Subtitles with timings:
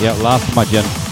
[0.00, 1.09] Yeah, last of my gin.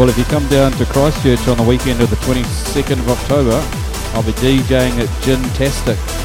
[0.00, 3.60] Well, if you come down to Christchurch on the weekend of the 22nd of October,
[4.14, 6.19] I'll be DJing at Gin Tastic.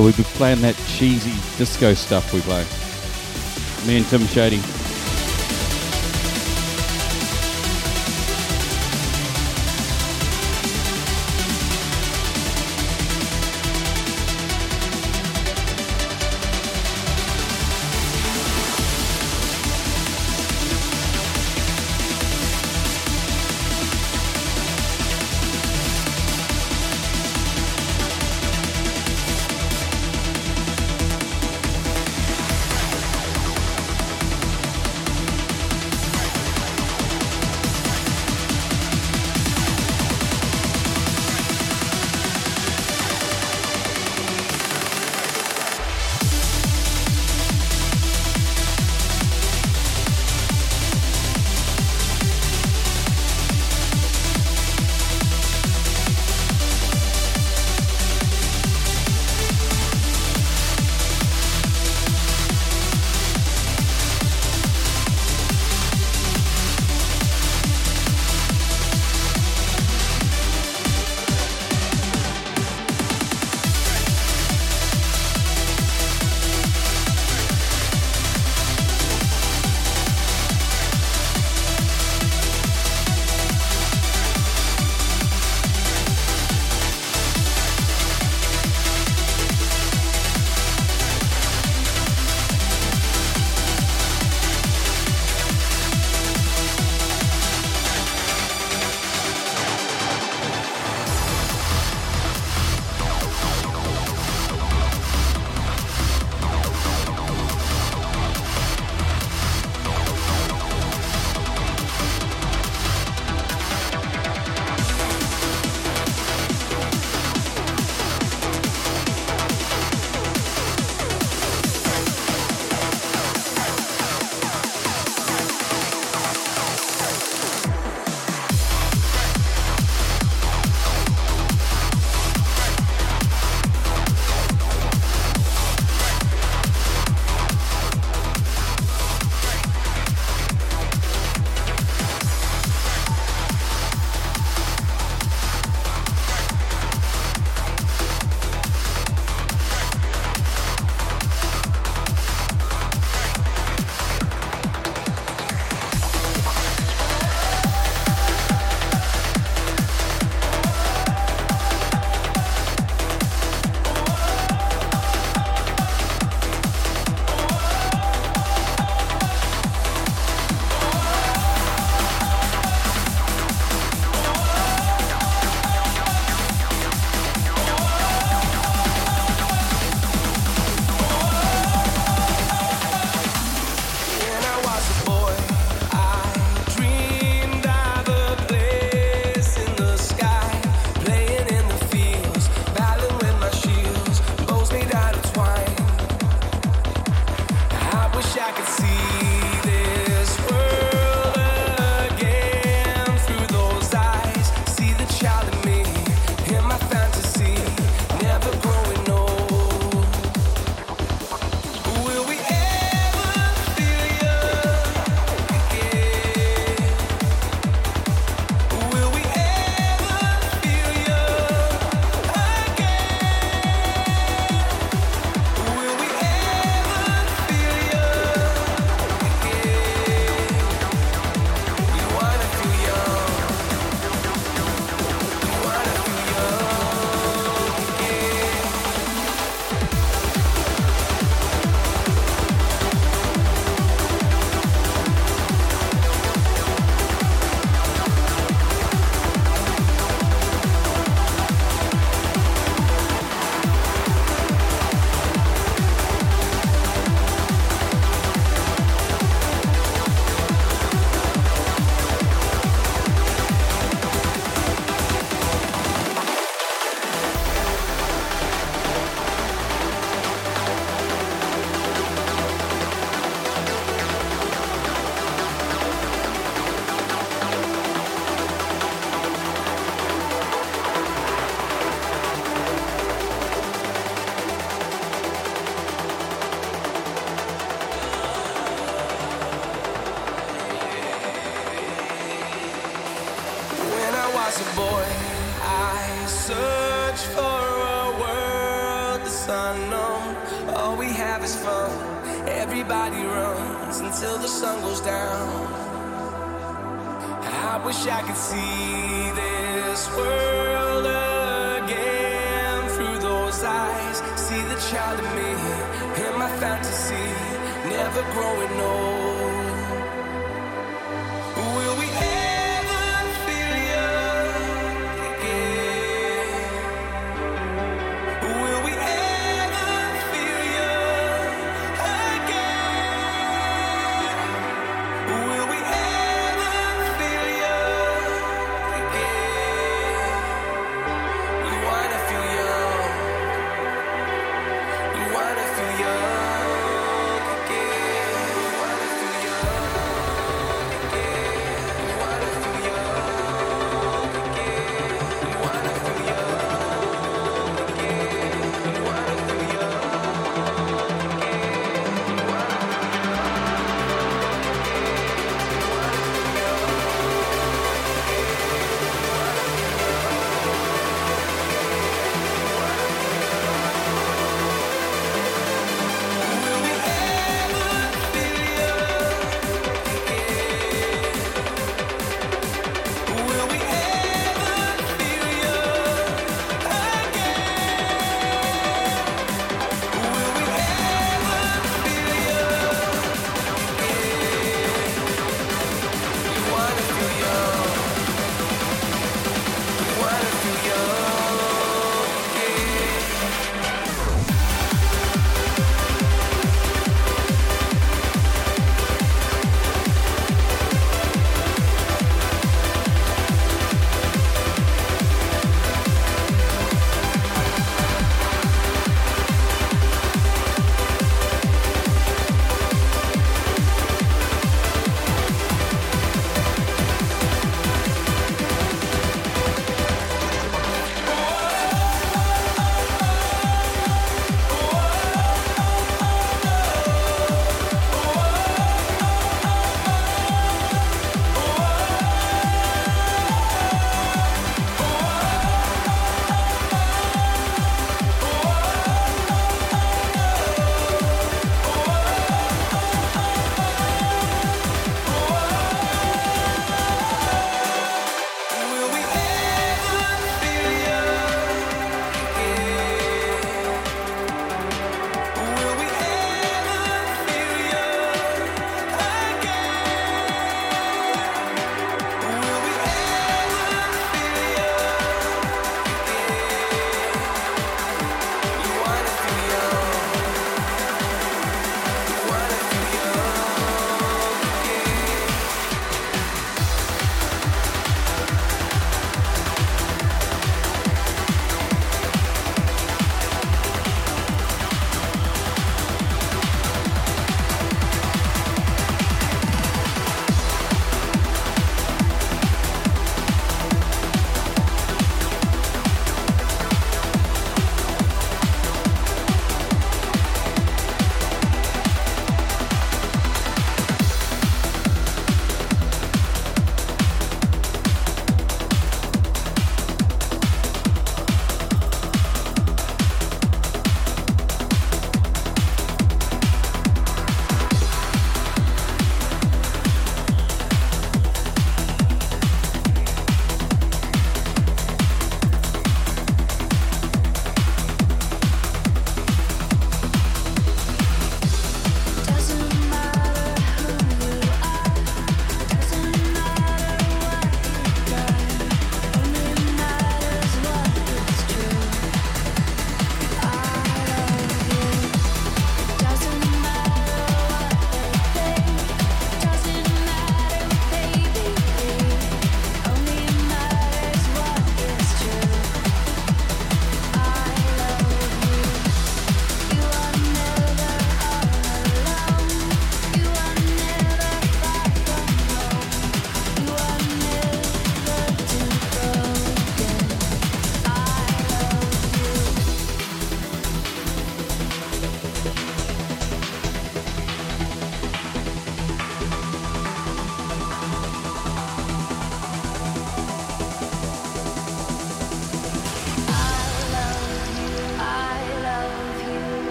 [0.00, 2.64] Yeah, we've been playing that cheesy disco stuff we play.
[3.86, 4.79] Me and Tim Shady.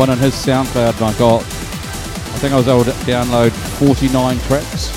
[0.00, 4.38] Went on his SoundCloud and I got, I think I was able to download 49
[4.38, 4.88] tracks.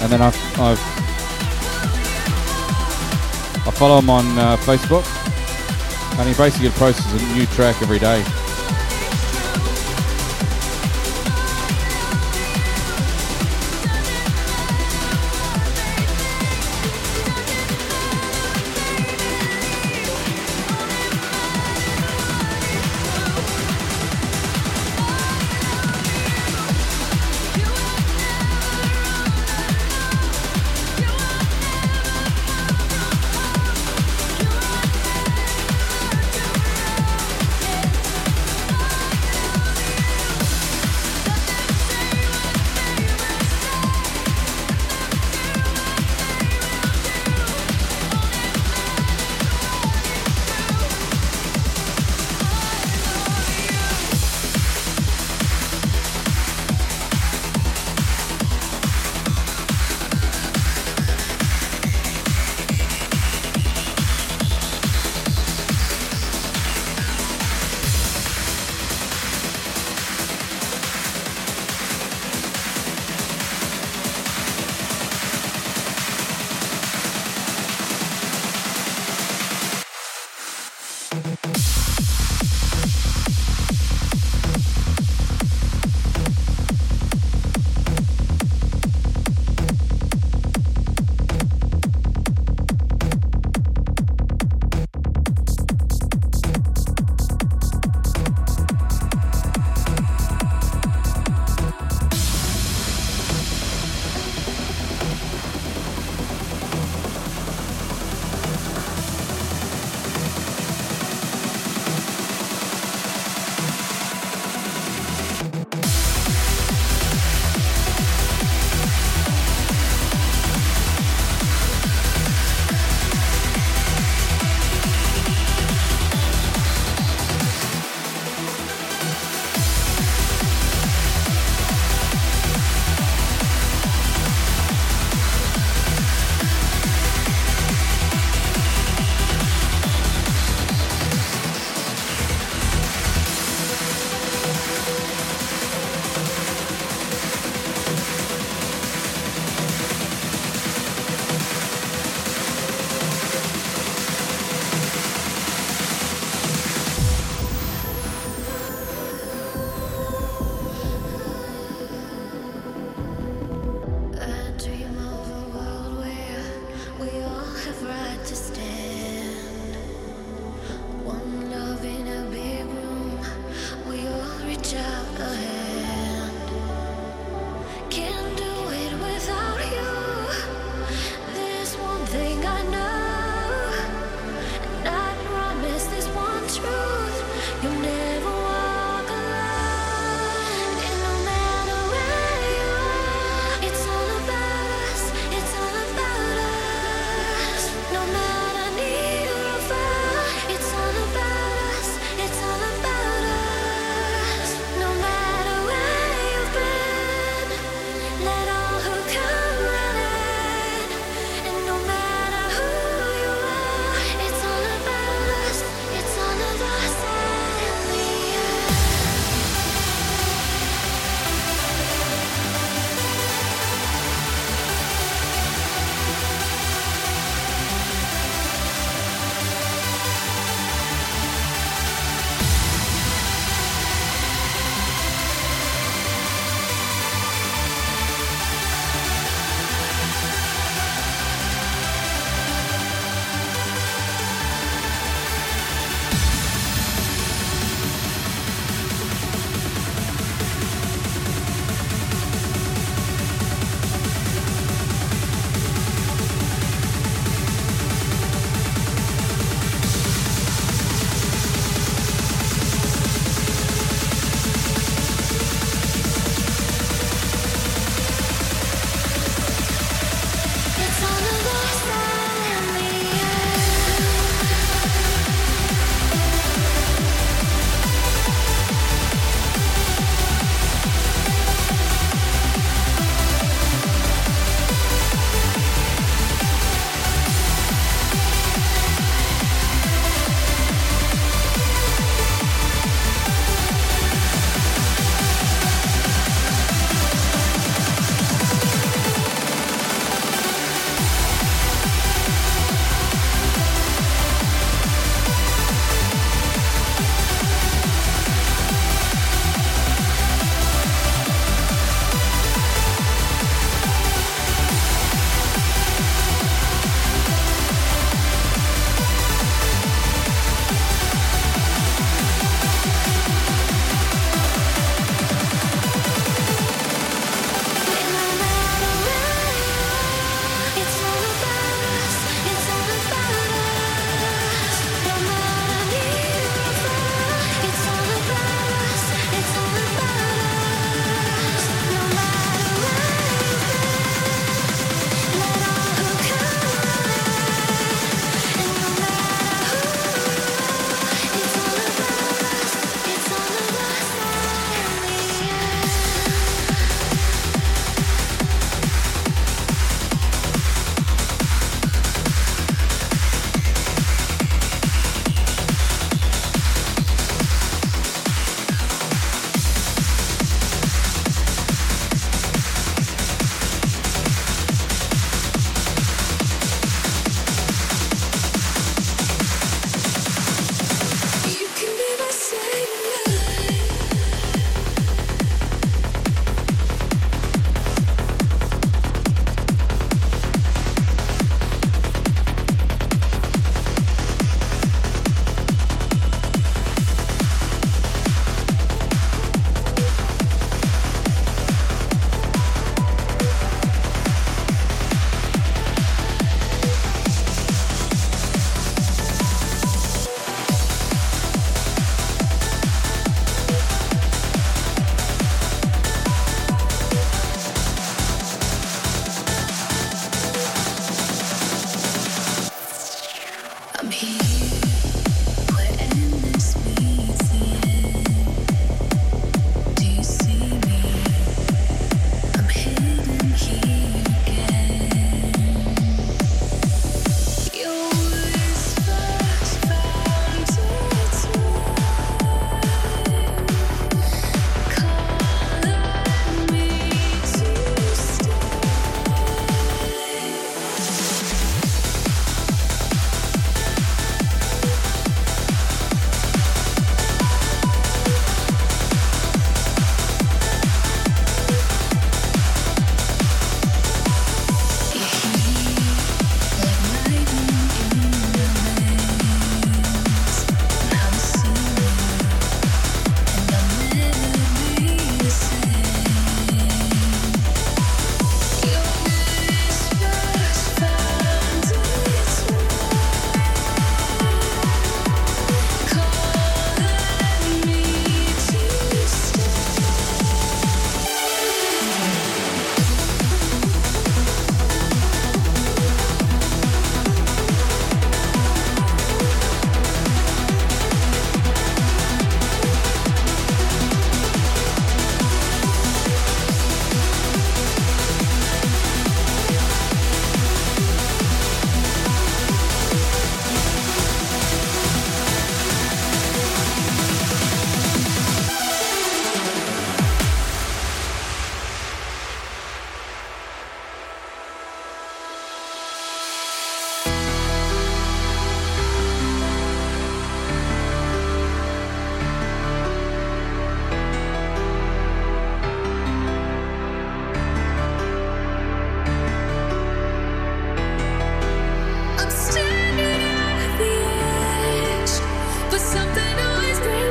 [0.00, 0.78] And then I've, I've
[3.66, 5.04] I follow him on uh, Facebook,
[6.18, 8.24] and he basically posts a new track every day.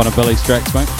[0.00, 0.99] one of Billy's tracks, mate.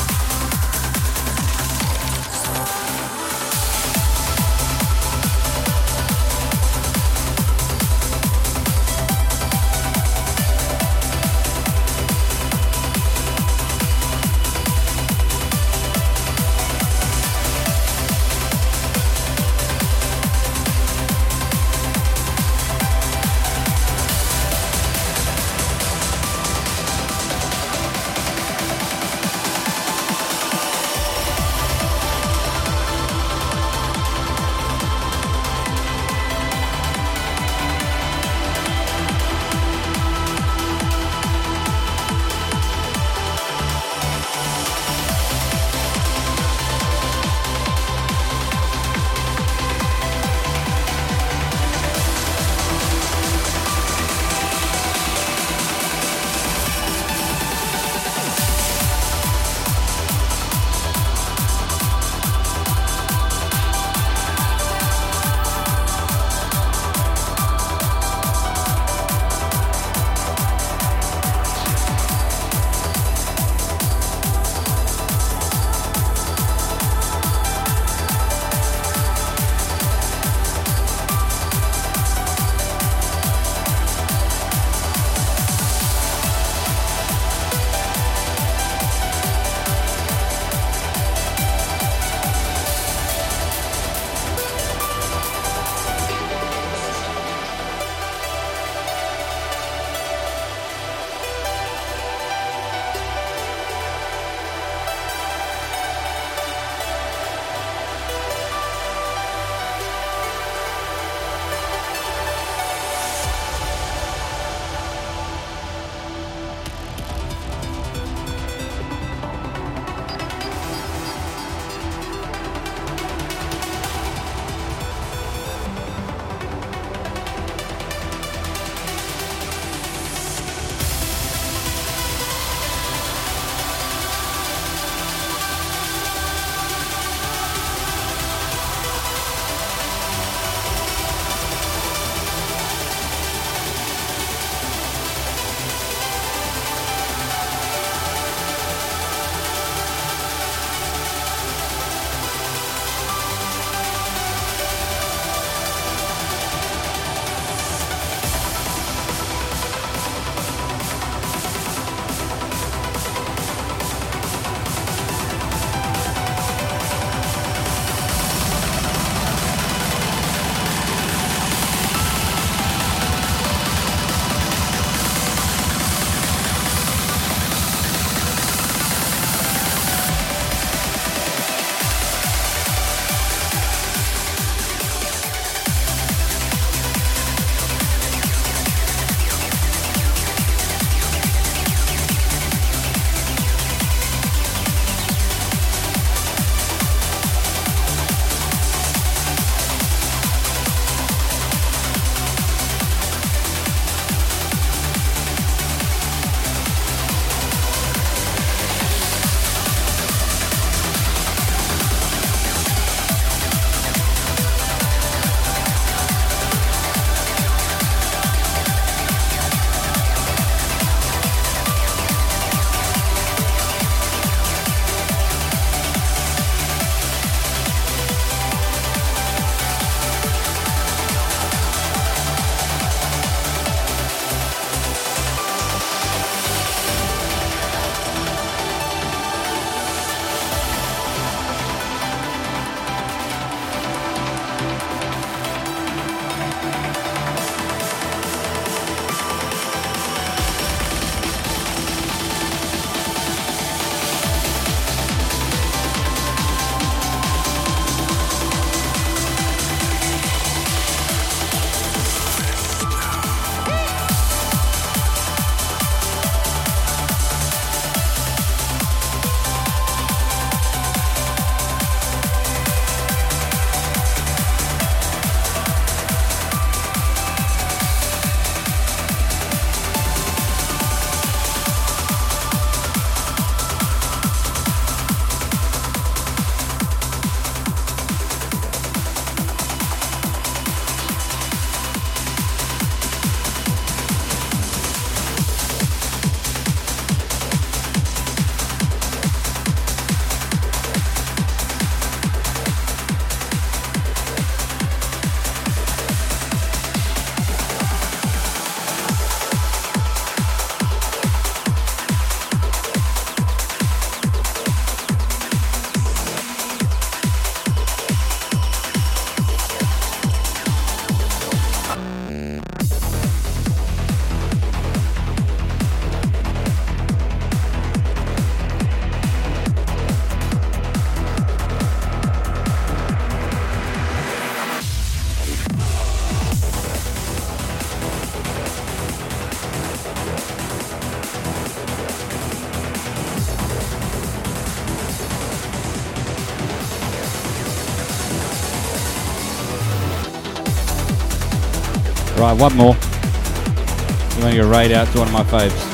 [352.51, 352.95] Right, one more.
[352.95, 355.90] You want to go raid out to one of my faves.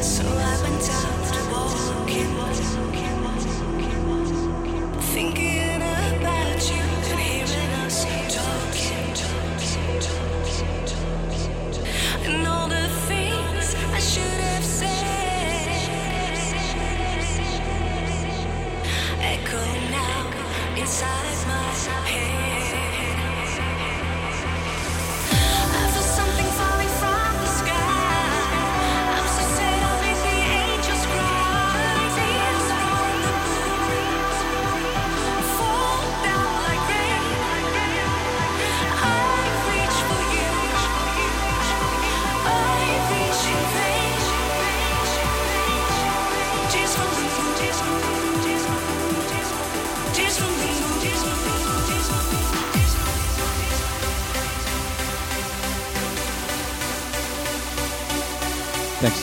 [0.00, 3.07] So I went out walking.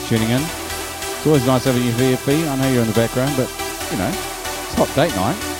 [0.06, 0.40] Tuning in.
[0.40, 2.48] It's always nice having you VFP.
[2.48, 3.50] I know you're in the background, but
[3.90, 5.55] you know, it's hot date night.